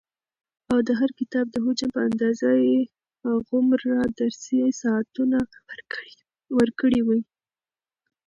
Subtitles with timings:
[0.71, 2.79] او د هر کتاب د حجم په اندازه يي
[3.27, 5.37] هغومره درسي ساعتونه
[6.57, 7.21] ورکړي وي،